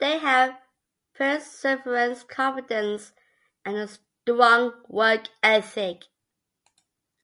They 0.00 0.18
have 0.18 0.60
perseverance, 1.14 2.24
confidence, 2.24 3.14
and 3.64 3.78
a 3.78 3.88
strong 3.88 4.84
work 4.86 5.28
ethic. 5.42 6.02